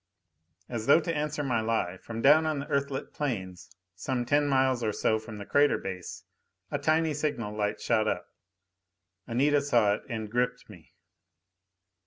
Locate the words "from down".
1.97-2.47